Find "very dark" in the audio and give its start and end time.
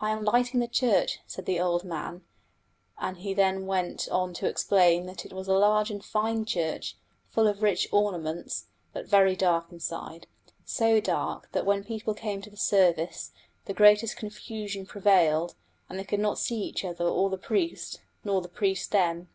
9.06-9.70